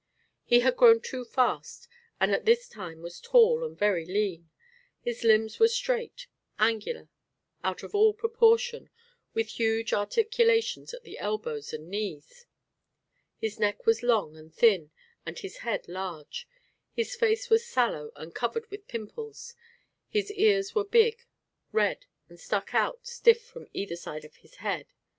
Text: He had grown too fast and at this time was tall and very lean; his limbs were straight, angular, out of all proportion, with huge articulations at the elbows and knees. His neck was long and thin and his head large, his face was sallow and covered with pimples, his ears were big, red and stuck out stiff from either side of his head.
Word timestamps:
He 0.43 0.61
had 0.61 0.77
grown 0.77 0.99
too 0.99 1.23
fast 1.23 1.87
and 2.19 2.31
at 2.31 2.43
this 2.45 2.67
time 2.67 3.03
was 3.03 3.19
tall 3.21 3.63
and 3.63 3.77
very 3.77 4.03
lean; 4.03 4.49
his 4.99 5.23
limbs 5.23 5.59
were 5.59 5.67
straight, 5.67 6.25
angular, 6.57 7.11
out 7.63 7.83
of 7.83 7.93
all 7.93 8.11
proportion, 8.11 8.89
with 9.35 9.49
huge 9.59 9.93
articulations 9.93 10.91
at 10.95 11.03
the 11.03 11.19
elbows 11.19 11.71
and 11.71 11.87
knees. 11.87 12.47
His 13.37 13.59
neck 13.59 13.85
was 13.85 14.01
long 14.01 14.35
and 14.35 14.51
thin 14.51 14.89
and 15.23 15.37
his 15.37 15.57
head 15.57 15.87
large, 15.87 16.47
his 16.91 17.15
face 17.15 17.51
was 17.51 17.67
sallow 17.67 18.11
and 18.15 18.33
covered 18.33 18.71
with 18.71 18.87
pimples, 18.87 19.53
his 20.09 20.31
ears 20.31 20.73
were 20.73 20.83
big, 20.83 21.27
red 21.71 22.07
and 22.27 22.39
stuck 22.39 22.73
out 22.73 23.05
stiff 23.05 23.43
from 23.45 23.67
either 23.71 23.95
side 23.95 24.25
of 24.25 24.37
his 24.37 24.55
head. 24.55 24.87